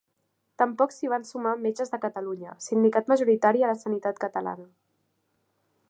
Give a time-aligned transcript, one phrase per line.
[0.61, 4.71] Tampoc s'hi van sumar Metges de Catalunya, sindicat majoritari a la sanitat catalana.